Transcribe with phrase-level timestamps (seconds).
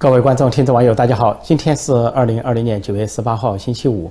[0.00, 1.36] 各位观众、听众、网友，大家好！
[1.42, 4.08] 今天是二零二零年九月十八号，星期五。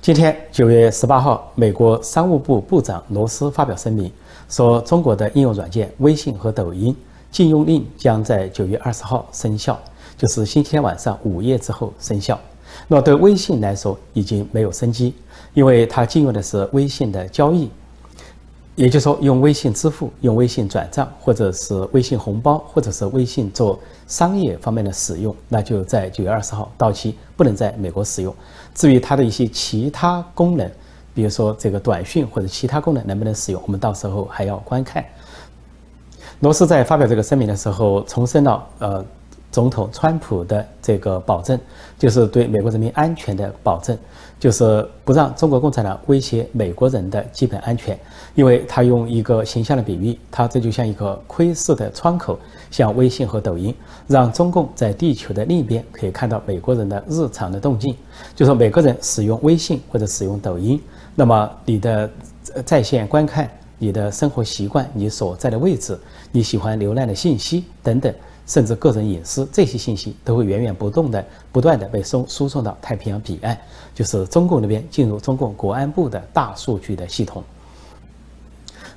[0.00, 4.08] 今天九月十八号，美国商务部部长罗斯发表声明，
[4.48, 6.96] 说中国的应用软件微信和抖音
[7.32, 9.76] 禁用令将在九月二十号生效，
[10.16, 12.38] 就是星期天晚上午夜之后生效。
[12.86, 15.12] 那对微信来说已经没有生机，
[15.52, 17.68] 因为它禁用的是微信的交易。
[18.76, 28.32] 也就是说，用微信支付、用微信转账，或者是微信红包，或者是微信做商业方面的使用，那就在九月二十号到期，不能在美国使用。
[28.74, 30.70] 至于它的一些其他功能，
[31.14, 35.04] 比如说这个短讯或者其他功能能不能使用，我们到时候还要观看。
[36.40, 39.04] 罗斯在发表这个声明的时候，重申了呃。
[39.50, 41.58] 总统川普的这个保证，
[41.98, 43.96] 就是对美国人民安全的保证，
[44.38, 47.98] 就是不让中国共产党威胁美国人的基本安全。
[48.34, 52.38] 因为他用一个形象的比喻，他这就像一个窥视的窗口，
[52.70, 53.74] 像微信和抖音，
[54.06, 57.96] 让中共在地球的另一边可以看到美国人的日常的动静。
[58.34, 60.78] 就说每个人使用微信或者使用抖音，
[61.14, 62.10] 那么你的
[62.66, 65.98] 在线观看、你的生活习惯、你所在的位置、
[66.30, 68.12] 你喜欢浏览的信息等等。
[68.46, 73.58] 甚至个人隐私这些信息都会源源不断的、不断的被送输送到太平洋彼岸，
[73.94, 77.42] 就是中共那边进入中共国安部的大数据的系统。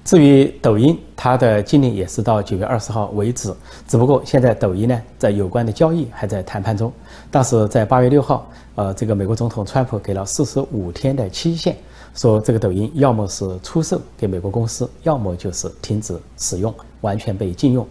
[0.06, 3.54] 至于抖音，它的禁令也是到九月二十号为止，
[3.88, 6.92] 只不过现在抖音呢，在有关的交易还在谈判中。
[7.30, 11.76] 但是在八月六号，呃，这个美国总统川普给了四十五天的期限，
[12.16, 17.86] 说这个抖音要么是出售给美国公司，要么就是停止使用，完全被禁用。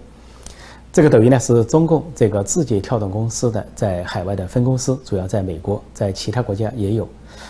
[0.90, 7.06] 这个抖音呢是中共这个字节跳动公司的在海外的分公司，主要在美国，在其他国家也有。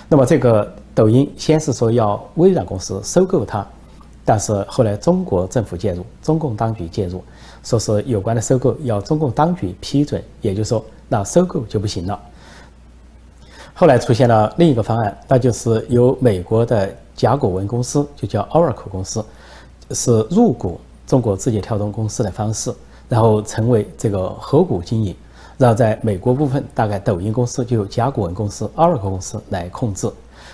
[0.08, 3.66] 那么这个抖音先是说要微软公司收购它，
[4.24, 7.22] 但是后来中国政府介入，中共当局介入，
[7.62, 12.20] 说是有关的收购要中共当局批准，也就是说那收购就不行了。
[13.72, 19.24] 后来出现了另一个方案，那就是由美国的甲骨文公司，就叫 Oracle 公司，
[19.92, 22.74] 是入股中国字节跳动公司的方式。
[23.08, 25.14] 然后成为这个合股经营，
[25.56, 30.10] 然后在美国部分，大概抖音公司就由甲骨文公司、Oracle 公司来控制。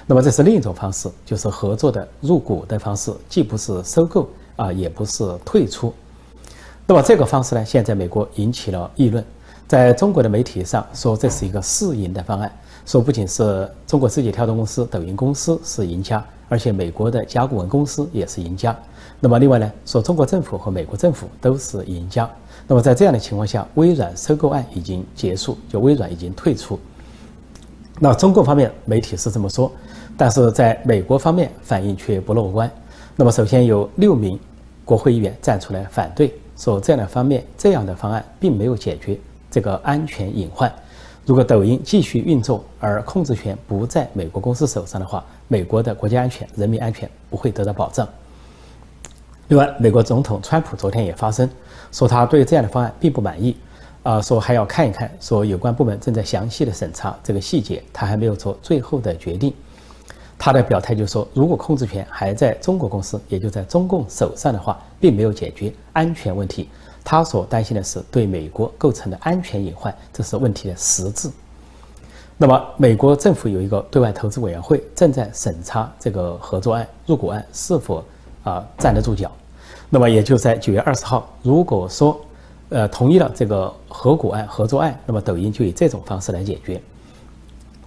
[0.07, 5.93] 那么这是另一种方式，就是合作的入股的方式，既不是收购啊，也不是退出。
[6.87, 9.25] 那么这个方式呢，现在美国引起了议论，
[9.67, 12.53] 在中国的媒体上说这是一个试赢的方案，
[12.85, 18.77] 说不仅是中国字节跳动公司、抖音公司是赢家，而且美国的甲骨文公司也是赢家。
[19.25, 22.31] 那么另外呢，说中国政府和美国政府都是赢家。
[22.67, 26.79] 那么在这样的情况下，微软收购案已经结束，就微软已经退出。
[27.99, 29.73] 那中共方面媒体是这么说，
[30.15, 32.71] 但是在美国方面反应却不乐观。
[33.17, 34.39] 那么首先有六名
[34.85, 39.19] 国会议员站出来反对，说这样的方面这样的方案并没有解决
[39.51, 40.71] 这个安全隐患。
[41.25, 48.07] 如果抖音继续运作，而控制权不在美国公司手上的话，美国的国家安全、人民安全不会得到保障。
[49.49, 51.49] 另外，美国总统川普昨天也发声，
[51.93, 53.55] 说他对这样的方案并不满意，
[54.03, 59.53] 啊，说还要看一看，说有关部门正在详细的审查这个细节，他还没有做最后的决定。
[60.39, 66.71] 他的表态就说，如果控制权还在中国公司，也就在中共手上的话，并没有解决安全问题。
[67.05, 71.31] 他所担心的是对美国构成的安全隐患，这是问题的实质。
[72.39, 78.03] 那么，美国政府有一个对外投资委员会正在审查这个合作案、入股案是否。
[78.45, 79.33] 啊，站得住脚，
[79.91, 82.21] 那么也就在九月二十号，如果说，
[82.69, 86.81] 呃，同意了这个合股案、合作案，那么抖音就以这种方式来解决。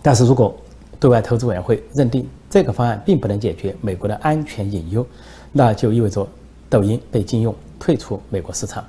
[0.01, 0.55] 但是如果
[0.99, 5.05] 对外投资委员会认定这个方案并不能解决美国的安全隐忧，
[5.51, 6.27] 那就意味着
[6.69, 8.83] 抖音被禁用、退出美国市场。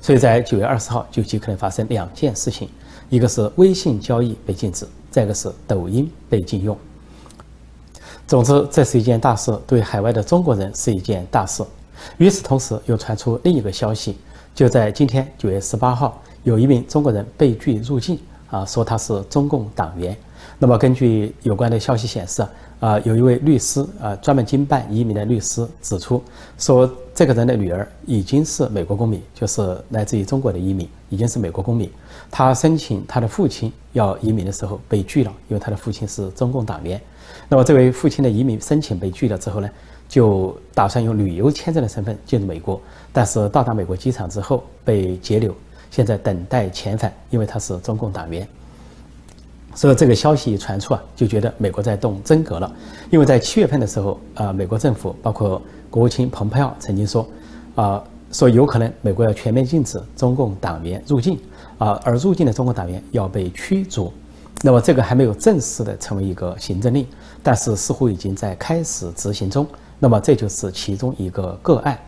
[0.00, 2.68] 所以在九月二十号就极可能发生两件事情：
[3.10, 6.76] 一个是微信交易被禁止，再一个是抖音被禁用。
[8.26, 11.62] 总之，这是一件大事，对海外的中国人是一件大事。
[12.16, 14.16] 与此同时，又传出另一个消息，
[14.54, 18.18] 就在今天九月十八号，有一名中国人被拒入境，
[18.50, 20.16] 啊，说他是中共党员。
[20.62, 22.40] 那么，根据有关的消息显示，
[22.78, 26.22] 啊，有一位律师，啊，专门经办移民的律师指出，
[26.56, 31.90] 说这个人的女儿已经是美国公民，就是来自于中国的移民，已经是美国公民。
[32.30, 37.00] 他申请他的父亲要移民的时候被拒了，因为他的父亲是中共党员。
[37.48, 39.68] 那么，这位父亲的移民申请被拒了之后呢，
[40.08, 42.80] 就打算用旅游签证的身份进入美国，
[43.12, 45.52] 但是到达美国机场之后被截留，
[45.90, 48.46] 现在等待遣返，因为他是中共党员。
[49.74, 52.70] 所以这个消息一传出啊，就觉得美国在动真格了，
[53.10, 55.60] 因为在七月份的时候，啊，美国政府包括
[55.90, 57.26] 国务卿蓬佩奥曾经说，
[57.74, 61.38] 啊，说有可能美国要全面禁止中共党员入境
[61.78, 64.12] 啊，而入境的中国党员要被驱逐。
[64.64, 67.06] 那么这个还没有正式的成为一个行政令，
[67.42, 69.66] 但是似乎已经在开始执行中。
[69.98, 71.98] 那么这就是其中一个个案。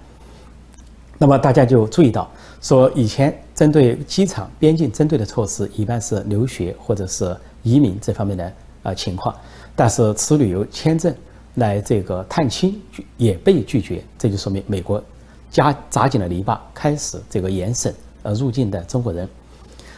[1.19, 8.52] 那么大家就注意到，说以前针对机场边境针对的措施一般是留学或者是移民这方面的
[8.84, 9.34] 呃情况，
[9.75, 11.12] 但是持旅游签证
[11.55, 12.81] 来这个探亲
[13.16, 15.02] 也被拒绝，这就说明美国
[15.50, 19.28] 加扎紧了篱笆，开始这个严审呃入境的中国人。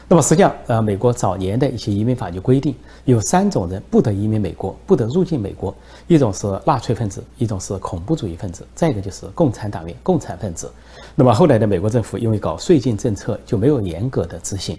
[0.08, 2.72] 那么实际上，呃，美国早年的一些移民法就规定，
[3.06, 5.74] 有三种人不得移民美国，不得入境美国，
[6.06, 10.70] 一种是纳粹分子，一种是恐怖主义分子，再一个就是共产党员、共产分子。
[11.16, 14.78] 那么后来的美国政府因为搞税金政策，就没有严格的执行，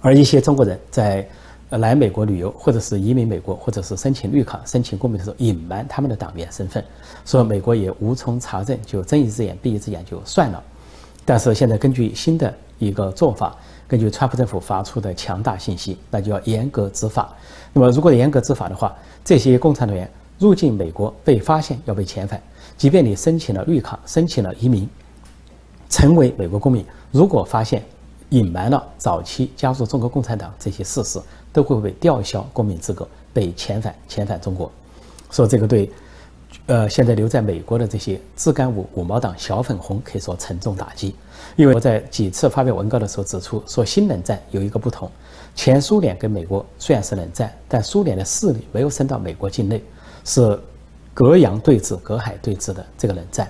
[0.00, 1.24] 而一些中国人在
[1.78, 6.84] 来美国旅游，或者是移民美国，或者是申请绿卡、申请公民的时候，隐瞒他们的党员身份，
[7.24, 10.62] 所以美国也无从查证，就睁一只眼闭一只眼就算了。
[11.24, 13.56] 但是现在根据新的一个做法。
[13.88, 17.32] 根据川普政府发出的强大信息，那就要严格执法。
[17.72, 18.92] 那么，如果严格执法的话，
[19.24, 22.42] 这些共产党员入境美国被发现要被遣返，
[22.76, 24.88] 即便你申请了绿卡、申请了移民，
[25.88, 27.80] 成为美国公民，如果发现
[28.30, 31.20] 隐瞒了早期加入中国共产党这些事实，
[31.62, 34.70] 都会被吊销公民资格，被遣返遣返中国。
[35.30, 35.90] 说这个对。
[36.66, 41.14] 呃，现在留在美国的这些自干五五毛党小粉红可以说沉重打击，
[41.54, 45.08] 因为我在几次发表文稿的时候指出，说新冷战有一个不同，
[45.54, 49.80] 前苏联跟美国虽然是冷战，但苏联的势力没有伸到美国境内，
[50.24, 50.58] 是
[51.14, 53.48] 隔洋对峙、隔海对峙的这个冷战。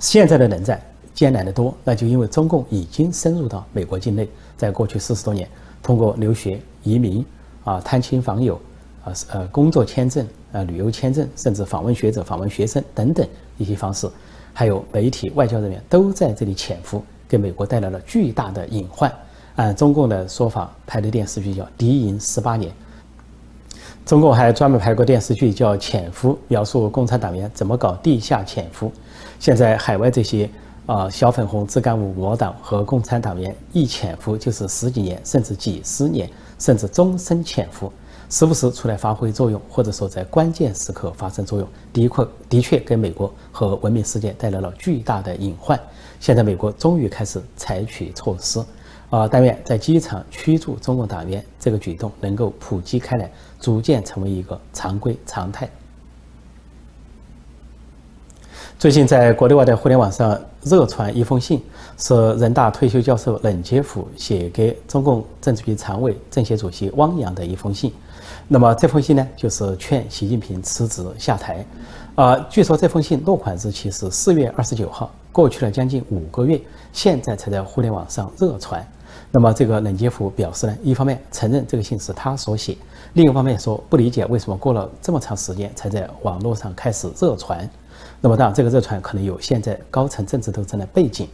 [0.00, 0.80] 现在的冷战
[1.14, 5.48] 艰难得多，那就因为中共已经深入到美国境内，在过去四十多年，
[5.80, 7.26] 通过留学、移民
[7.64, 8.60] 啊、探亲访友。
[9.04, 13.28] 啊，呃，工作签证、呃，旅游签证，甚至访问学者、访问学生等等
[13.58, 14.08] 一些方式，
[14.54, 19.12] 还有媒体、外交人员都在这里潜伏，给美国带来了巨大的隐患。
[19.56, 22.72] 按中共的说法，拍的电视剧叫《敌营十八年》。
[24.06, 28.90] 中共还专门拍过电视剧叫《潜伏》，描述共产党员怎么搞地下潜伏。
[29.38, 30.48] 现在海外这些
[30.86, 36.26] 啊小粉红、自干五魔党和共产党员一潜伏就是十几年，甚至几十年，
[36.58, 37.92] 甚至终身潜伏。
[38.30, 45.78] 时不时出来发挥作用，或者说在关键时刻发生作用，的确的确给美国和文明世界带来了巨大的隐患。
[46.18, 48.64] 现在美国终于开始采取措施，
[49.10, 53.30] 啊，但愿在机场驱逐中共党员这个举动能够普及开来，
[53.60, 55.70] 逐渐成为一个常规常态。
[58.84, 61.58] 最近在国内外的互联网上热传一封信，
[61.96, 67.90] 是人大退休教授冷杰夫写给中共政治局常委、政协主席汪洋的一封信。
[68.46, 71.64] 那么这封信呢，就是劝习近平辞职下台。
[72.14, 76.60] 啊，据说这封信落款日期是四月二十九号，过去了将近五个月，
[76.92, 78.86] 现在才在互联网上热传。
[79.30, 82.76] 那么这个冷杰夫表示呢，一方面承认这个信是他所写，
[83.14, 87.66] 另一方面说不理解为什么过了这么长时间才在网络上开始热传。
[88.24, 91.28] 那么当然，这个热传可能有现在高层政治斗争的背景。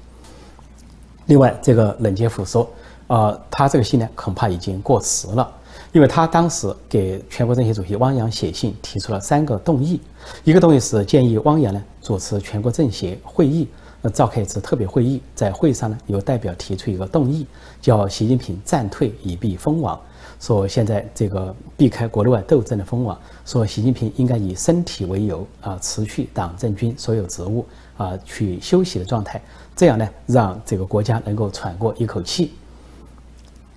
[1.27, 2.69] 另外，这个冷杰夫说，
[3.07, 5.49] 呃，他这个信呢，恐怕已经过时了。
[5.93, 10.01] 因为他当时给全国政协主席汪洋写信，提出了三个动议。
[10.43, 13.69] 一个动议是建议汪洋呢主持全国政协会议，
[14.03, 17.47] 呃，召开一次特别会议，在会上呢有代表提出一个动议，
[17.81, 19.97] 叫习近平暂退以避锋网。
[20.41, 27.65] 说现在这个避开国内外斗争的锋网，说习近平应该以身体为由啊，辞去党政军所有职务
[27.99, 29.41] 啊，去休息的状态，
[29.77, 32.53] 这样呢让这个国家能够喘过一口气。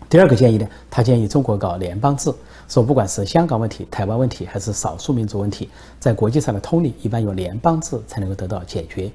[0.09, 2.31] 第二个建议呢，他建议中国搞联邦制，
[2.69, 9.11] 说不管是香港问题、台湾问题，还是少数民族问题，在国际上的通例一般用联邦制才能够得到解决。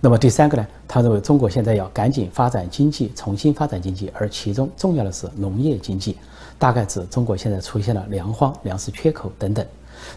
[0.00, 6.16] 那么第三个呢，他认为中国现在要赶紧发展经济，重新发展经济，而其中重要的是农业经济，
[6.60, 9.66] 大概指中国现在出现了粮荒、粮食缺口等等。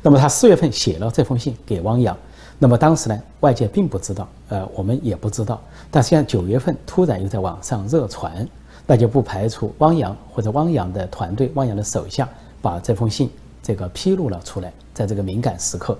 [0.03, 2.15] 那么他四月份写了这封信给汪洋，
[2.59, 5.59] 那么当时呢，外界并不知道，呃，我们也不知道，
[5.89, 8.47] 但实际上九月份突然又在网上热传。
[8.85, 12.27] 那就不排除汪洋或者汪洋的团队、汪洋的手下
[12.61, 13.31] 把这封信
[13.61, 15.97] 这个披露了出来，在这个敏感时刻。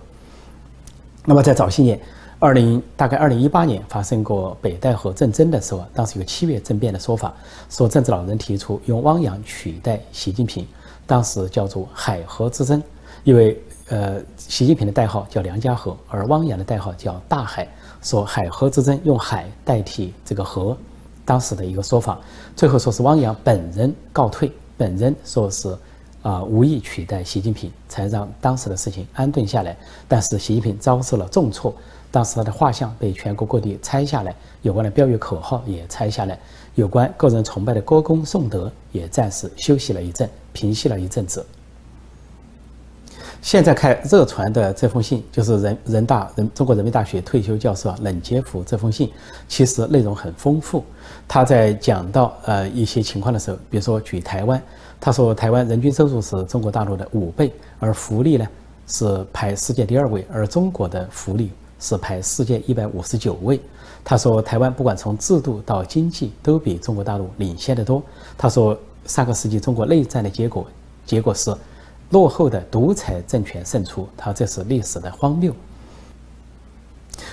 [1.24, 1.98] 那么在早些年，
[2.44, 7.34] 二零大概二零一八年发生过北戴河政争的时候，当时有七月政变的说法，
[7.70, 10.68] 说政治老人提出用汪洋取代习近平，
[11.08, 12.84] 当时叫做海河之争，
[13.24, 13.58] 因为
[13.88, 17.66] 呃习近平的代号叫梁家河，而汪洋的代号叫大海，
[18.02, 20.76] 说海河之争用海代替这个河。
[21.24, 22.20] 当时的一个说法，
[22.58, 25.74] 最后说是汪洋本人告退，本人说是
[26.22, 29.78] 啊无意取代习近平，才让当时的事情安顿下来。
[30.10, 31.74] 但是习近平遭受了重挫，
[32.14, 36.38] 当时他的画像被全国各地拆下来，有关的标语口号也拆下来，
[36.76, 41.44] 有关个人崇拜的歌功颂德也暂时休息了一阵，平息了一阵子。
[43.42, 49.12] 现在看热传的这封信，就是人人大人中国人民大学退休教授冷杰夫这封信，
[49.48, 50.86] 其实内容很丰富。
[51.28, 54.62] 他在讲到呃一些情况的时候，比如说举台湾，
[55.02, 58.48] 他说台湾人均收入是中国大陆的五倍，而福利呢
[58.86, 61.52] 是排世界第二位，而中国的福利
[61.84, 63.60] 是排世界一百五十九位。
[64.04, 68.02] 他说台湾不管从制度到经济都比中国大陆领先得多。
[68.38, 68.76] 他说
[69.06, 70.66] 上个世纪中国内战的结果，
[71.06, 71.54] 结果是。
[72.10, 75.52] 落后的独裁政权胜出，他这是历史的荒谬。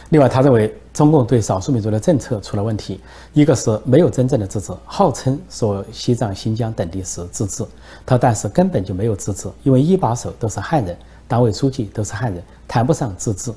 [0.08, 2.98] 另外，他认为中共对少数民族的政策出了问题，
[3.34, 7.62] 一个是没有真正的自治，号称说西藏、新疆等地是自治，
[8.06, 10.96] 他但是根本就没有自治，因为一把手都是汉人，
[11.28, 13.52] 党委书记都是汉人，谈不上自治。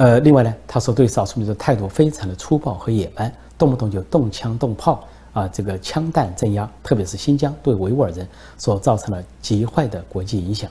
[0.00, 5.06] 呃，另外呢，他说对少数民族态度非常的粗暴和野蛮，动不动就动枪动炮。
[5.34, 8.26] 啊，这个枪弹镇压，特别是新疆对维吾尔人
[8.56, 10.70] 所造成了极坏的国际影响。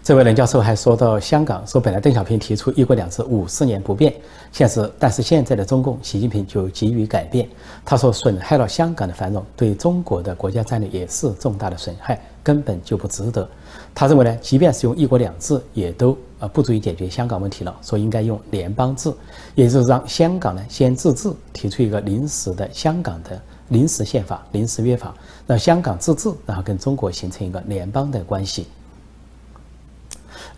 [0.00, 4.14] 这位任教授还说到香港，说本来邓小平提出“一国两制”五十年不变，
[4.52, 7.46] 现实但是现在的中共习近平就急于改变。
[7.84, 13.46] 他说损害了香港的繁荣，对中国的国家战略也是重大的损害，根本就不值得。
[13.92, 19.12] 他认为呢，即便是用“一国两制”，也都呃不足以解决香港问题了，说应该用联邦制，
[19.54, 25.14] 也就是让香港呢先自治，提出一个临时的香港的临时宪法、临时约法，
[25.46, 28.66] 让香港自治，然后跟中国形成一个联邦的关系。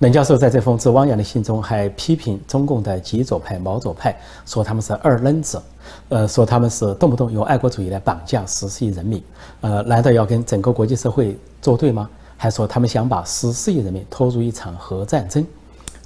[0.01, 5.61] 冷教授在这封致汪洋的信中还批评中共的极左派、毛左派，说他们是二愣子，
[6.09, 9.23] 呃，说他们是动不动用爱国主义来绑架十四亿人民，
[9.61, 12.09] 呃，难道要跟整个国际社会作对吗？
[12.39, 15.47] 还说他们想把十四亿人民拖入一场核战争，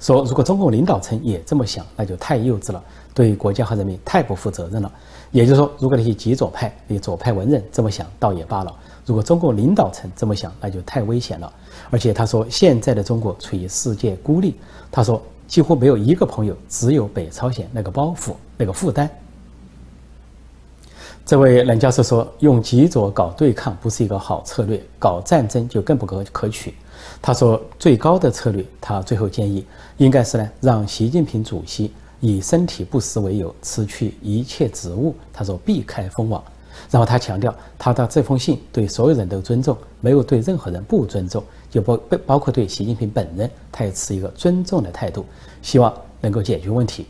[0.05, 4.91] 说如果中共领导层也这么想，那就太幼稚了，对国家和人民太不负责任了。
[5.31, 8.71] 也就是说，如果那些极左派、那左派文人这么想，倒也罢了。
[9.03, 11.51] 如果中共领导层这么想，那就太危险了。
[11.89, 14.53] 而且他说，现在的中国处于世界孤立。
[14.91, 19.09] 他说，几乎没有一个朋友，只有北朝鲜那个包袱、那个负担。
[21.25, 26.75] 这位冷教授说，用极左搞对抗不是一个好策略，搞战争就更不可可取。
[27.21, 29.65] 他说，最高的策略，他最后建议
[29.97, 35.15] 应该是呢，让习近平主席以身体不适为由辞去一切职务。
[35.33, 36.43] 他说，避开锋网。
[36.91, 45.25] 然后他强调，他的这封信对所有人都尊重，没有对任何人不尊重，就包包括对习近平本人，他也持一个尊重的态度，
[45.61, 47.07] 希望能够解决问题。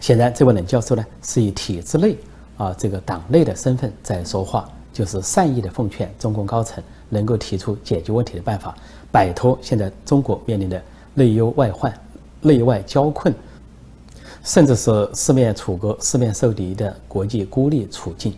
[0.00, 2.14] 显然，这位冷教授呢，是以体制内
[2.58, 8.76] 啊这个党内的身份在说话，就是善意的奉劝中共高层能够提出解决问题的办法，
[9.16, 10.78] 摆脱现在中国面临的
[11.14, 11.90] 内忧外患、
[12.42, 13.34] 内外交困，
[14.44, 18.34] 甚至是四面楚歌、四面受敌的国际孤立处境。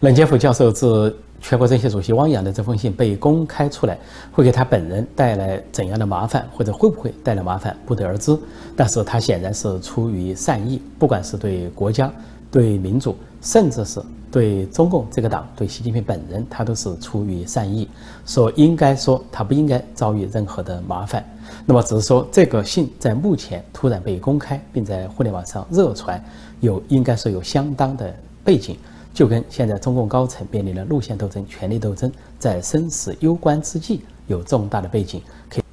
[0.00, 3.96] 冷杰夫教授致全国政协主席汪洋的这封信被公开出来，
[4.32, 8.36] 会给他本人带来怎样的麻烦，或者会不会带来麻烦，不得而知。
[8.74, 12.12] 但是他显然是出于善意，不管是对国家、
[12.50, 17.88] 对民主，甚至是对中共这个党、对习近平本人，他都是出于善意，
[18.24, 21.24] 说应该说他不应该遭遇任何的麻烦。
[21.64, 26.22] 那么只是说这个信在目前突然被公开，并在互联网上热传，
[26.60, 28.76] 有应该说有相当的背景。
[29.14, 35.64] 就跟现在中共高层面临的路线斗争、权力斗争，在生死攸关之际，有重大的背景，可以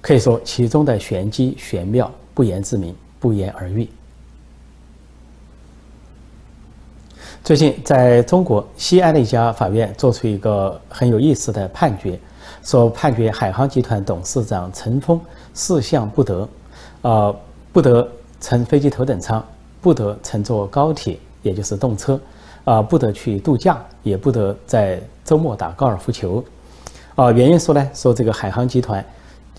[0.00, 3.88] 可以说其中的玄机玄妙不言自明，不言而喻。
[7.44, 12.18] 最近，在中国西安的一家法院做出一个很有意思的判决，
[12.62, 15.18] 说判决海航集团董事长陈峰
[15.54, 16.48] 四项不得：
[17.02, 17.34] 啊，
[17.72, 18.06] 不得
[18.40, 19.42] 乘飞机头等舱，
[19.80, 22.20] 不得乘坐高铁，也就是动车。
[22.64, 26.44] 啊，不得去度假，也不得在周末打高尔夫球。
[27.14, 29.02] 啊，原因说呢，说这个海航集团，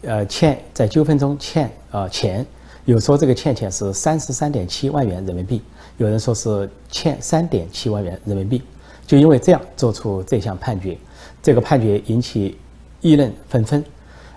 [0.03, 2.45] 呃，欠在纠纷中欠啊钱，
[2.85, 5.59] 有说这个欠钱是三十三点七万元人民币，
[5.99, 8.63] 有人说是欠三点七万元人民币，
[9.05, 10.97] 就因为这样做出这项判决，
[11.43, 12.57] 这个判决引起
[13.01, 13.83] 议论纷纷。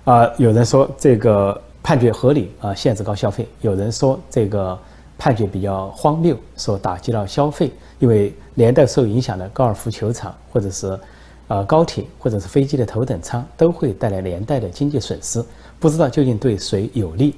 [0.05, 4.77] 啊，有人说这个判决合理啊，限制高消费；有人说这个
[5.17, 7.71] 判决比较荒谬，说打击了消费。
[8.01, 10.99] 因为连带受影响的高尔夫球场，或者是，
[11.47, 15.41] 呃高铁，或者是飞机的头等舱，都会带来连带的经济损失。
[15.79, 17.37] 不知道究竟对谁有利。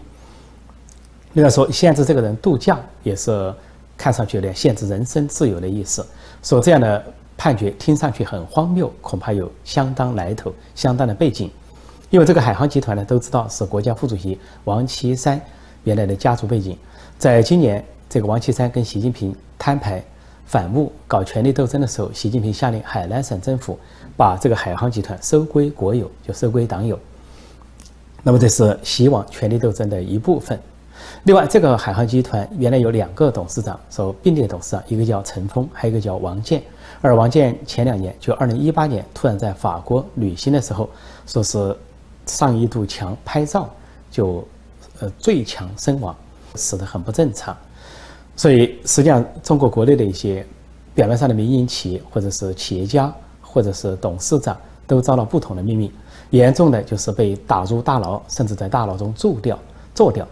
[1.35, 3.52] 另外说，限制这个人度假，也是
[3.96, 6.04] 看上去有点限制人身自由的意思。
[6.42, 7.04] 说这样的
[7.36, 11.50] 判决听上去很荒谬，恐怕有相当来头、相当的背景。
[12.10, 15.40] 因为这个海航集团呢，都知道是国家副主席王岐山
[15.82, 16.78] 原来的家族背景。
[17.18, 20.04] 在今年，这个王岐山跟习近平摊牌
[20.46, 23.78] 反目、搞权力斗争的时候，习近平下令海南省政府
[24.16, 26.96] 把这个海航集团收归国有，就收归党有。
[28.22, 30.60] 那么这是希望权力斗争的一部分。
[31.25, 36.62] 另外，这个海航集团原来有两个董事长，说并列董事长，一个叫陈峰，还有一个叫王健。
[37.00, 40.88] 而王健前两年，就二零一八年，突然在法国旅行的时候，
[41.26, 41.76] 说是
[42.26, 43.68] 上一堵墙拍照，
[44.11, 44.46] 就
[45.00, 46.14] 呃坠墙身亡，
[46.54, 47.56] 死得很不正常。
[48.37, 50.44] 所以，实际上中国国内的一些
[50.94, 54.56] 表面上的民营企业，或者是企业家，或者是董事长，
[54.87, 55.90] 都遭到不同的命运。
[56.30, 59.58] 严重的就是被打入大牢，甚至在大牢中住掉、
[59.94, 60.26] 做掉。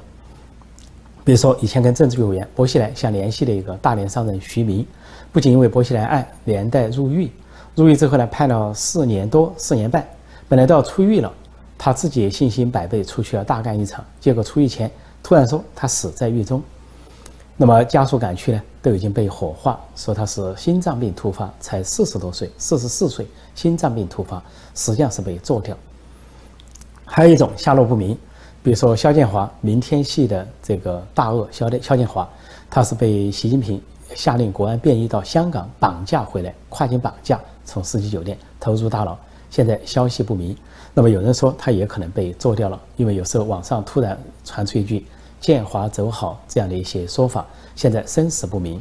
[1.24, 4.84] 比如说，以前跟政治局委员薄熙来相联系的一个大连商人徐明，
[5.30, 7.30] 不仅因为薄熙来案连带入狱，
[7.76, 10.04] 入狱之后呢，判了四年多、四年半，
[10.48, 11.32] 本来都要出狱了，
[11.78, 14.90] 他自己信心百倍，出去要大干一场，结果出狱前
[15.22, 16.60] 突然说他死在狱中。
[17.56, 23.24] 那么家属赶去呢，都已经被火化，说他是心脏病突发，才四十多岁，四十四岁，
[23.54, 24.42] 心脏病突发，
[24.74, 25.76] 实际上是被做掉。
[27.04, 28.18] 还有一种下落不明，
[28.62, 32.28] 比如说肖建华，明天系的这个大鳄肖的肖建华，
[32.70, 33.82] 他是被习近平
[34.14, 39.18] 下令国安便衣到香港绑架回来，跨境绑架，从四季酒店投入大牢，
[39.50, 40.56] 现在消息不明。
[40.94, 45.04] 那么有人说他也可能被做掉了，因为有时候网上突然传出一句
[45.40, 48.80] “建华走好”这样的一些说法，现在生死不明。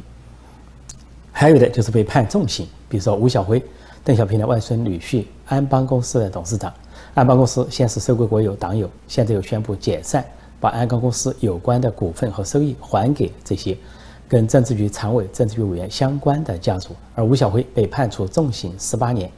[1.32, 3.60] 还有的就是被判重刑，比如说吴晓辉，
[4.04, 6.72] 邓小平的外孙女婿，安邦公司的董事长。
[7.14, 10.24] 安邦公司先是收归国有党有，现在又宣布解散，
[10.58, 13.76] 把安钢公司有关的股份和收益还给这些
[14.26, 16.96] 跟政治局常委、政治局委员相关的家族。
[17.14, 19.30] 而吴晓辉被判处重刑十八年。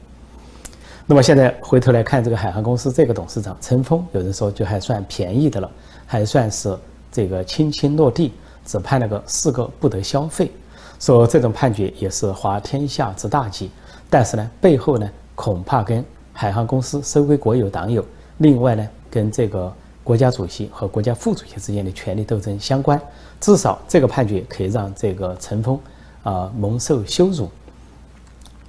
[1.05, 5.69] 那么现在回头来看，这个海航公司这个董事长陈峰，有人说就还算便宜的了，
[6.05, 6.73] 还算是
[7.11, 8.31] 这个轻轻落地，
[8.65, 10.49] 只判了个四个不得消费，
[10.97, 13.69] 说这种判决也是滑天下之大稽。
[14.09, 16.03] 但是呢，背后呢，恐怕跟
[16.37, 18.05] 海航公司收归国有党有，
[18.39, 23.01] 另外呢，跟这个国家主席和国家副主席之间的权力斗争相关。
[23.39, 25.79] 至少这个判决可以让这个陈峰
[26.23, 27.49] 啊蒙受羞辱。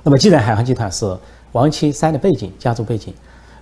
[0.05, 1.19] 那么，既然海航集团是
[1.51, 3.13] 王岐山的背景、家族背景，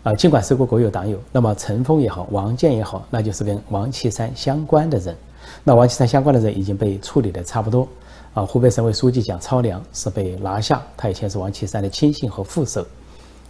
[0.02, 5.16] 啊，尽管收归国有党有，那么陈峰也好，王健也好，那就是跟王岐山相关的人。
[5.62, 7.88] 那王岐山相关的人已经被处理的差不多。
[8.34, 12.86] 啊，湖北省委书记蒋超良是被拿下，他以前是王岐山的亲信和副手。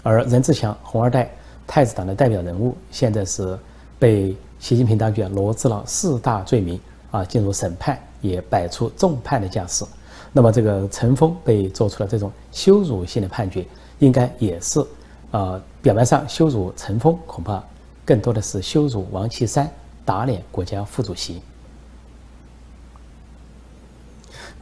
[0.05, 1.29] 而任志强，红二代，
[1.67, 3.59] 太子党的代表人物，现在是
[3.99, 6.79] 被习近平当局啊罗织了四大罪名
[7.11, 9.83] 啊，进入审判，也摆出重判的架势。
[10.31, 13.65] 那么这个陈峰被做出了这种羞辱性的判决，
[13.99, 14.85] 应该也是
[15.31, 17.65] 啊，表面上羞辱陈峰，恐怕
[18.05, 19.69] 更多的是羞辱王岐山，
[20.05, 21.41] 打脸国家副主席。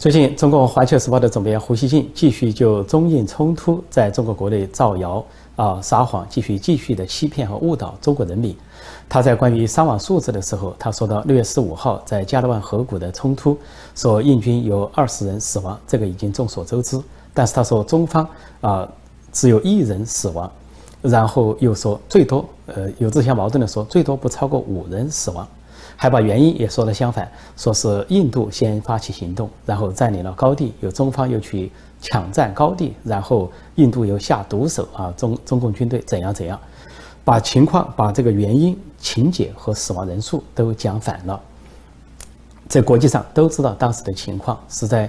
[0.03, 8.53] 最近，中国环球时报的总编胡锡进继续就中印冲突在中国国内造谣啊撒谎，继续继续的欺骗和误导中国人民。
[9.09, 13.57] 他在关于伤亡数字的时候，他说到六月十五号在加勒万河谷的冲突，
[13.95, 17.01] 说印军有二十人死亡，这个已经众所周知。
[17.33, 18.29] 但是他说中方
[18.61, 18.89] 啊
[19.33, 20.51] 只有一人死亡，
[21.01, 25.47] 然后又说最多呃有自相矛盾的说最多不超过五人死亡。
[26.03, 36.59] 还把原因也说了相反，说是印度先发起行动，然后占领了高地，有中方又去抢占高地，然后印度又下毒手啊，中中共军队怎样怎样，
[37.23, 41.41] 把情况把这个原因、情节和死亡人数都讲反了。
[42.67, 45.09] 在国际上都知道当时的情况是在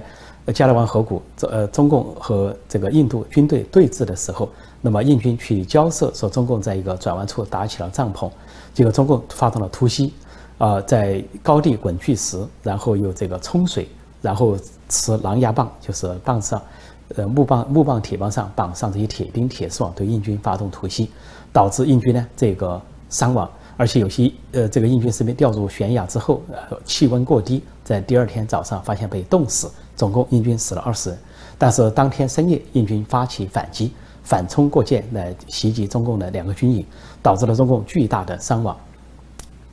[0.54, 4.48] 加勒万河谷，这呃，中共和这个印度军队对峙的时候，
[4.80, 8.30] 那么印军去交涉，说中共在一个转弯处搭起了帐篷，
[8.72, 10.14] 结果中共发动了突袭。
[10.64, 13.86] 啊，在高地滚巨石，然后又这个冲水，
[14.22, 14.56] 然后
[14.88, 16.62] 持狼牙棒，就是棒上，
[17.16, 21.10] 呃木棒木棒铁棒上绑上这些铁钉铁丝网，对印军发动突袭，
[21.52, 23.46] 导致印军呢这个伤亡，
[23.76, 31.18] 而且有些呃这个印军士兵掉入悬崖之后，呃气温过低，在第二天早上发现被冻死，总共印军死了二十人，
[31.58, 36.86] 但是当天深夜印军发起反击，反冲过界来袭击中共的两个军营，
[37.20, 38.74] 导致了中共巨大的伤亡。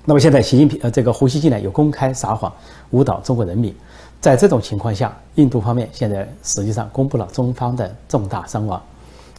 [0.04, 2.52] 那么现在，习近平呃，这个胡锡进呢又公开撒谎，
[2.90, 3.74] 误导中国人民。
[4.20, 8.82] 在这种情况下，印度方面现在实际上公布了中方的重大伤亡，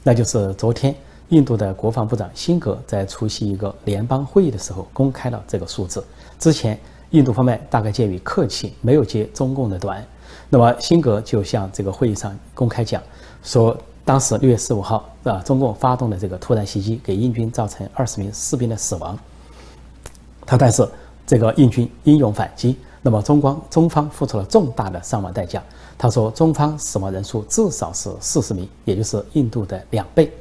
[0.05, 0.95] 那就是昨天
[1.31, 6.05] 印度的国防部长辛格在出席一个联邦会议的时候公开了这个数字。
[6.39, 6.79] 之前
[7.11, 10.05] 印度方面大概介于客气，没有接中共的短。
[10.49, 13.03] 那么辛格就向这个会议上公开讲
[13.43, 19.19] 说，当时六月十五号啊，中共发动的这个突然袭击，给印军造成二十名士兵的死亡。
[20.57, 20.87] 但是
[21.27, 25.63] 这个印军英勇反击，那么中光中方付出了重大的伤亡代价。
[25.99, 30.33] 他说，中方死亡人数至少是四十名，也就是印度的两倍。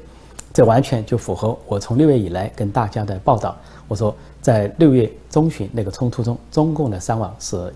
[0.54, 3.56] 这完全就符合我从六月以来跟大家的报道。
[3.88, 7.74] 我说，在六月中旬那个冲突中，中共的伤亡是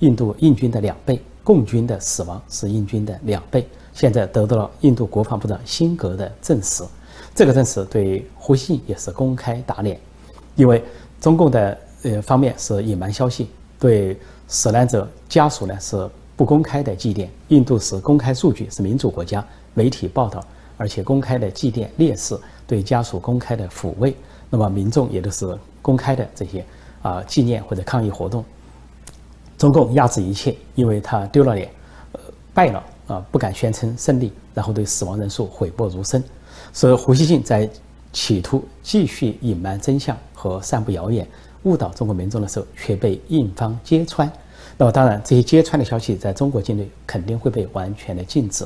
[0.00, 3.66] 印度印军的两倍，共军的死亡是印军的两倍。
[3.92, 6.84] 现在得到了印度国防部长辛格的证实，
[7.34, 9.98] 这个证实对胡信也是公开打脸，
[10.54, 10.82] 因为
[11.20, 17.28] 中共的呃方面是隐瞒消息，对死难者家属呢是不公开的祭奠。
[17.48, 20.44] 印度是公开数据，是民主国家，媒体报道，
[20.76, 24.14] 而且公开的祭奠烈士，对家属公开的抚慰，
[24.50, 26.64] 那么民众也都是公开的这些
[27.02, 28.44] 啊纪念或者抗议活动。
[29.56, 31.70] 中共压制一切，因为他丢了脸，
[32.12, 32.20] 呃
[32.54, 32.82] 败了。
[33.08, 36.22] 啊，不敢宣称胜利，然后对死亡人数讳莫如深，
[36.74, 37.66] 所以胡锡进在
[38.12, 41.26] 企图继续隐瞒真相和散布谣言，
[41.64, 44.30] 误导中国民众的时候，却被印方揭穿。
[44.76, 48.64] 那么，当然这些揭穿的消息在中国境内肯定会被完全的禁止，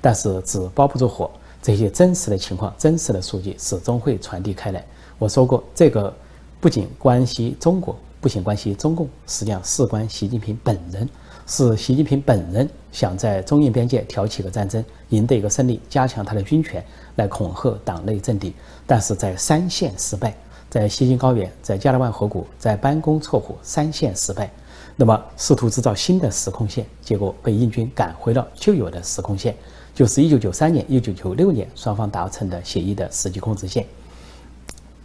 [0.00, 1.30] 但是纸包不住火，
[1.62, 4.84] 这些真实的情况、真实的数据始终会传递开来。
[5.16, 6.12] 我说过，这个
[6.60, 11.08] 不仅关系中国，不仅关系中共，实际上事关习近平本人。
[11.44, 16.82] 是习近平本人想在中印边界挑起个战争，赢得一个胜利，加强他的军权，
[17.16, 18.54] 来恐吓党内政敌。
[18.86, 20.32] 但是在三线失败，
[20.72, 24.50] 在西京高原，在加勒万河谷，在班公错湖，三线失败。
[24.96, 29.54] 那么试图制造新的时空线，结果被印军赶回了旧有的时空线，
[29.94, 33.84] 就是一九九三年、一九九六年双方达成的协议的实际控制线，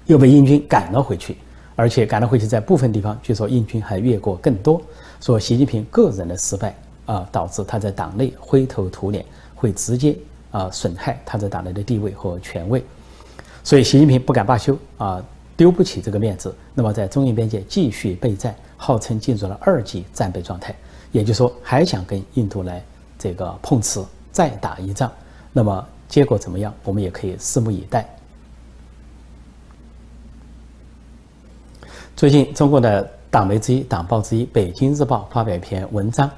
[0.05, 1.35] 又被印军赶了回去。
[1.75, 4.81] 而且赶了回去，在部分地方，据说印军还越过更多。
[5.19, 6.73] 说习近平个人的失败
[7.05, 10.17] 啊，导致他在党内灰头土脸，会直接
[10.49, 12.81] 啊损害他在党内的地位和权威。
[13.65, 15.21] 所以习近平不敢罢休啊，
[15.57, 16.55] 丢不起这个面子。
[16.73, 20.73] 那么在中印边界继续备战，号称进入了二级战备状态，
[21.11, 22.81] 也就是说还想跟印度来
[23.17, 25.11] 这个碰瓷，再打一仗。
[25.51, 28.07] 那么结果怎么样，我们也可以拭目以待。
[32.15, 36.29] 最近，中国的党媒之一、党报之一《北京日报》发表一篇文章，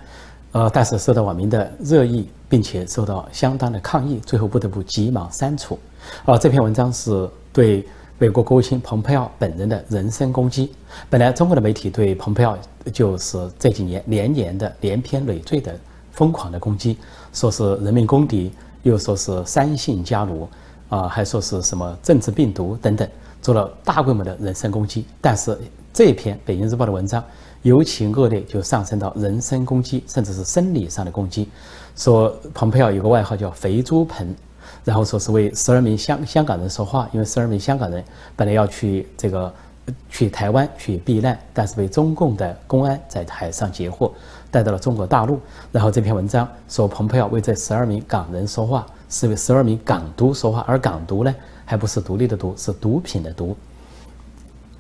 [0.51, 5.79] 呃，但是受到网民的热议，并且受到相当的抗议，最后不得不急忙删除。
[6.25, 7.88] 啊，这篇文章是对
[8.21, 10.69] 美国国务卿蓬佩奥本人的人身攻击。
[11.10, 12.58] 本来中国的媒体对蓬佩奥
[12.91, 15.73] 就是这几年连年的连篇累赘的
[16.12, 16.97] 疯狂的攻击，
[17.32, 18.51] 说是人民公敌，
[18.84, 20.45] 又说是三姓家奴，
[20.89, 23.08] 啊，还说是什么政治病毒等等。
[23.41, 25.58] 做了大规模的人身攻击，但是
[25.93, 27.23] 这篇《北京日报》的文章
[27.62, 31.47] 尤其恶劣，就上升到人身攻击，甚至是生理上的攻击。
[31.95, 34.36] 说蓬佩奥有个外号叫“肥猪盆”，
[34.89, 38.04] 然后说是为十二名香香港人说话，因为十二名香港人
[38.36, 39.54] 本来要去这个
[40.10, 44.12] 去台湾去避难，但是被中共的公安在海上截获，
[44.49, 45.39] 带到了中国大陆。
[45.71, 51.36] 然后这篇文章说蓬佩奥为这十二名港人说话，是为十二名港独说话，而港独呢？
[51.65, 53.56] 还不是独立的独，是毒品的毒，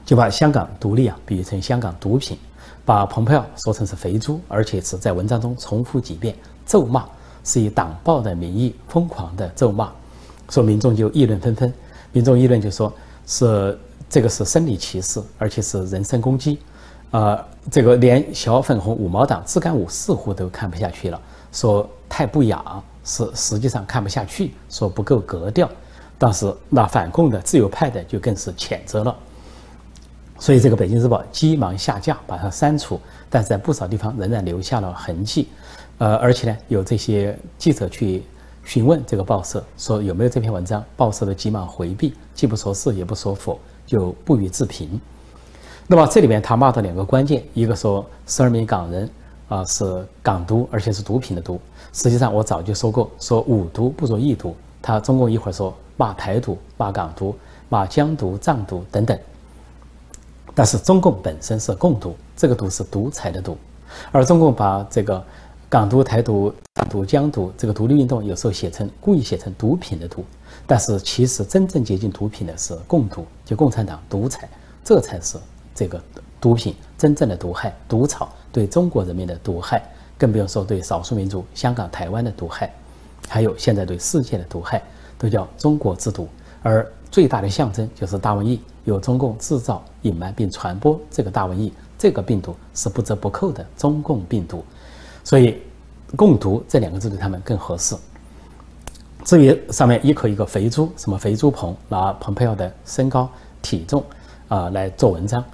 [0.07, 2.35] 就把香港独立啊比喻成香港毒品，
[2.83, 7.05] 把蓬佩奥说成是肥猪，而且是在文章中重复几遍咒骂，
[7.49, 9.91] 是以党报的名义疯狂的咒骂，
[10.51, 11.73] 说民众就议论纷纷，
[12.11, 12.93] 民众议论就说
[13.25, 13.75] 是
[14.07, 16.59] 这个是生理歧视，而且是人身攻击，
[17.09, 21.19] 啊，这个连小粉红五毛党自干五似乎都看不下去了，
[21.51, 22.63] 说太不雅，
[23.03, 25.67] 是实际上看不下去，说不够格调。
[26.19, 29.15] 当时那反共的自由派的就更是谴责了，
[30.37, 33.01] 所以这个《北京日报》急忙下架，把它删除。
[33.31, 35.49] 但是在不少地方仍然留下了痕迹，
[35.99, 38.23] 呃，而且呢，有这些记者去
[38.63, 44.99] 询问这个报社，说有没有这篇文章，报社都急忙回避，既不说是也不说否，就不予置评。
[45.85, 49.09] 那么这里面他骂的两个关键，一个说十二名港人
[49.47, 51.61] 啊是港独，而且是毒品的毒。
[51.93, 54.55] 实际上我早就说过，说五毒不如一毒。
[54.81, 55.71] 他中共一会儿说。
[55.99, 57.35] 骂台独、骂港独、
[57.67, 59.19] 骂疆独、藏独等等，
[60.55, 63.57] 但是中共本身是共毒，这个毒是独裁的毒，
[64.09, 65.21] 而中共把这个
[65.69, 70.25] 港独、台独、藏独、疆独这个独立运动有时候写成故意写成毒品的毒，
[70.65, 74.49] 但是其实真正接近毒品的是共毒，就共产党独裁，
[74.83, 75.37] 这才是
[75.75, 76.01] 这个
[76.41, 79.83] 毒品真正的毒害，毒草对中国人民的毒害，
[80.17, 82.73] 更不用说对少数民族香港、台湾的毒害，
[83.27, 84.81] 还有现在对世界的毒害。
[85.19, 86.29] 都叫中国之毒，
[86.63, 94.63] 而最大的象征就是大瘟疫，由中共制造、隐瞒并传播这个大瘟疫，这个病毒是不折不扣的中共病毒，
[95.29, 95.55] 所以
[96.17, 97.95] “共读”这两个字对他们更合适。
[99.23, 103.29] 至于上面一口一个肥猪，什么肥猪棚，拿蓬佩奥的身高
[103.61, 104.03] 体重
[104.47, 105.45] 啊来做文章。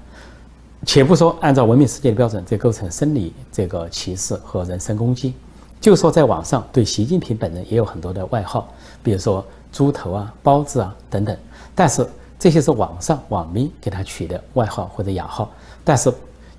[0.86, 5.34] 且不说按照文明世界的标准，这构成生理这个歧视和人身攻击。
[5.82, 11.38] 就说在网上对习近平本人也有很多的外号，比如说猪头啊、包子啊等等。
[11.76, 12.08] 但是
[12.40, 15.52] 这些是网上网民给他取的外号或者雅号。
[15.84, 16.10] 但是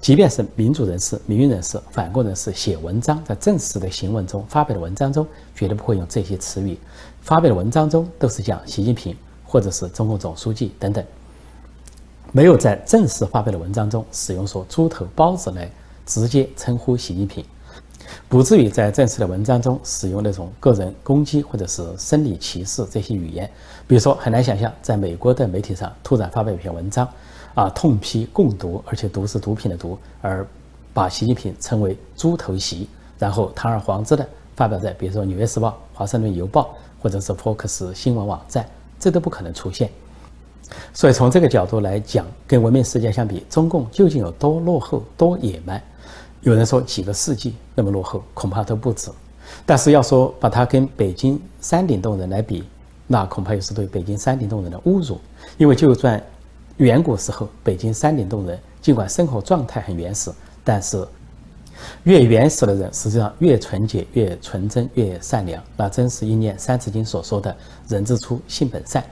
[0.01, 6.79] 即便是民主人士、民运人士、反共人士写文章，在正式的行文中发表的文章中，绝对不会用这些词语。
[7.23, 11.05] 发表的文章中都是讲习近平或者是中共总书记等等。
[12.31, 15.69] 没有在正式发表的文章中使用说“猪头”“包子”来
[16.05, 17.45] 直接称呼习近平，
[18.29, 23.51] 不至于在正式的文章中使用那种个人攻击或者是生理歧视这些语言。
[23.89, 27.09] 比如说，很难想象在美国的媒体上突然发表一篇文章，
[27.57, 30.47] 啊，痛批共毒，而且毒是毒品的毒，而
[30.92, 32.87] 把习近平称为“猪头习”，
[33.19, 38.69] 然后堂而皇之的发表在比如说《纽约时报》《华盛顿邮报》或者是福克斯新闻网站，
[39.01, 39.90] 这都不可能出现。
[40.92, 45.83] 所以从这个角度来讲，跟文明世界相比，中共究竟有多落后、多野蛮？
[46.42, 49.11] 有人说几个世纪那么落后，恐怕都不止。
[49.64, 52.64] 但是要说把它跟北京山顶洞人来比，
[53.07, 55.19] 那恐怕又是对北京山顶洞人的侮辱。
[55.57, 56.23] 因为就算
[56.79, 60.31] 远古时候北京山顶洞人，尽管生活状态很原始，
[60.62, 61.07] 但是
[62.05, 65.62] 越原始的人实际上越纯洁、越纯真、越善良。
[65.77, 67.55] 那真是应验《三字经》所说的
[67.89, 69.03] “人之初，性本善”。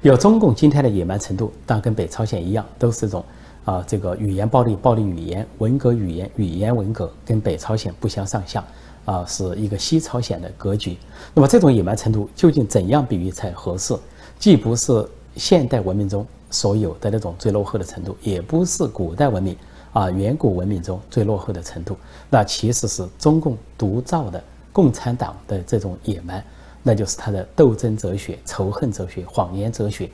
[0.00, 3.22] 有中共今天的野蛮程度，但跟北朝鲜一样，都是一种
[3.64, 8.64] 啊，这个语言暴力、暴力语言、文革语言、语言文革，跟北朝鲜不相上下，
[9.04, 10.96] 啊，是一个西朝鲜的格局。
[11.34, 13.94] 那么这种野蛮程度究竟怎样比喻才合适？
[14.38, 19.56] 既不是现代文明中所有的那种最落后的程度，也不是古代文明
[19.92, 21.96] 啊远古文明中最落后的程度，
[22.28, 26.44] 那其实是中共独造的共产党的这种野蛮。
[26.82, 30.10] 那就是他的斗争哲学、仇恨哲学、谎言哲学。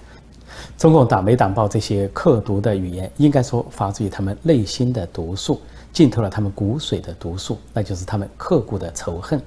[0.76, 5.60] 中共党媒党报这些刻毒的语言，应该说发自于他们内心的毒素，
[5.92, 9.40] 浸透了他们骨髓的毒素，那就是他们刻骨的仇恨。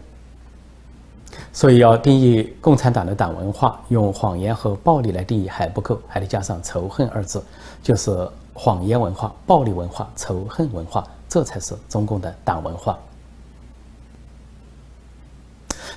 [1.52, 7.44] 所以要定义共产党的党文化，用谎言和暴力来定义还不够，还得加上仇恨二字，
[7.82, 12.98] 就是谎言文化、暴力文化、仇恨文化，这才是中共的党文化。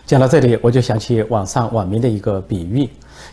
[0.04, 2.88] 讲到这里，我就想起网上网民的一个比喻，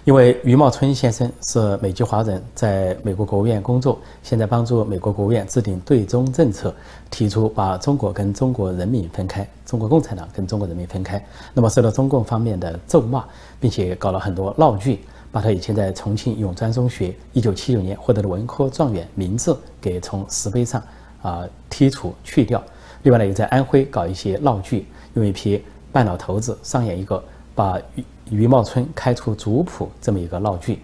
[0.06, 6.74] 因为余茂春先生是美籍华人，在美国国务院工作，现在帮助美国国务院制定对中政策，
[7.10, 11.22] 提出把中国跟中国人民分开，中国共产党跟中国人民分开。
[11.54, 13.26] 那么受到中共方面的咒骂，
[13.60, 15.00] 并且搞了很多闹剧，
[15.32, 20.82] 把他以前在重庆永专中学一九七九年获得的文科状元名字给从石碑上
[21.24, 22.64] 啊剔除去掉。
[23.02, 25.62] 另外呢，也在安徽搞一些闹剧，用一批。
[25.92, 27.24] 半老头子上演一个
[27.56, 30.80] 把余余茂春开除族谱这么一个闹剧。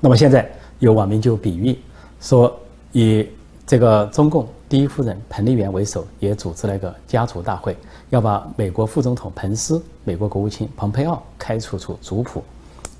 [0.00, 1.78] 那么现在有网民就比喻
[2.20, 2.54] 说，
[2.92, 3.26] 以
[3.66, 7.76] 这个中共第一夫人彭丽媛为首，也组织了一个家族大会，
[8.08, 12.42] 要把美国副总统彭斯、美国国务卿蓬佩奥开除出族谱，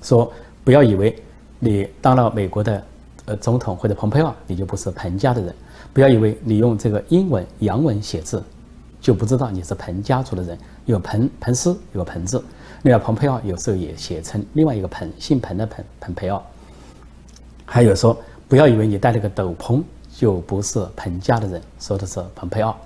[0.01, 0.31] 说
[0.63, 1.15] 不要以为
[1.59, 2.83] 你当了美国的
[3.25, 5.51] 呃总统或者蓬佩奥，你就不是彭家的人；
[5.91, 8.41] 不要以为你用这个英文洋文写字。
[9.01, 12.41] 就不知道你是彭家族的人，有彭彭斯有彭字，
[12.83, 16.45] 另外蓬佩奥有时候也写成另外一个彭，姓彭的彭彭佩奥。
[17.65, 18.15] 还有说，
[18.47, 19.81] 不要以为你戴了个斗篷
[20.15, 22.77] 就不是彭家的人，说的是蓬佩奥。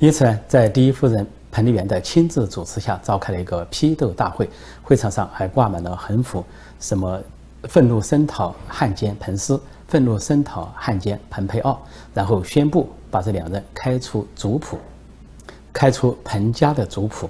[0.00, 4.50] 因此呢，在第一夫人彭丽媛的亲自主持下，召开了一个批斗大会，
[4.82, 6.44] 会场上还挂满了横幅，
[6.80, 7.22] 什么
[7.64, 11.80] 愤怒声讨汉奸彭斯，愤怒声讨汉奸蓬佩奥，
[12.12, 14.76] 然后宣布把这两人开除族谱。
[15.76, 17.28] 开出彭家的族谱。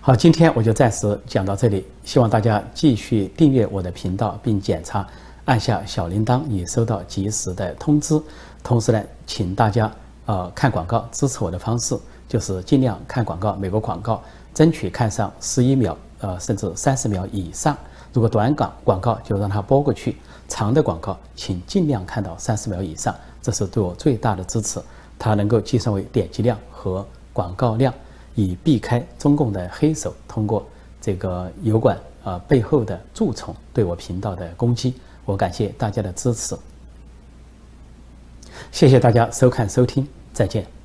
[0.00, 5.06] 好，今天我就暂时讲到这里，希望大家继续订阅我的频道，并检查
[5.44, 8.18] 按下小铃铛，以收到及时的通知。
[8.62, 9.92] 同时呢，请大家
[10.24, 11.94] 呃看广告支持我的方式，
[12.26, 14.22] 就是尽量看广告，美国广告，
[14.54, 17.76] 争取看上十一秒呃甚至三十秒以上。
[18.14, 20.16] 如果短广广告就让它播过去，
[20.48, 24.80] 长的广告请尽量看到三十秒以上，这是对我最大的支持。
[25.18, 27.92] 它能够计算为点击量和广告量，
[28.34, 30.66] 以避开中共的黑手通过
[31.00, 34.94] 这个油管啊背后的蛀虫对我频道的攻击。
[35.24, 36.56] 我感谢大家的支持，
[38.70, 40.75] 谢谢大家收看收听，再见。